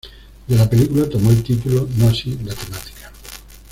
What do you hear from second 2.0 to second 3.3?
así la temática.